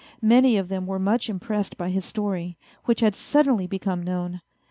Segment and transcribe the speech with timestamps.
[0.23, 4.41] Many of them were much impressed by his story, which had suddenly become known.